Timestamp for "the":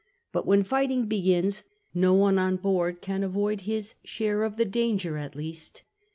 4.57-4.65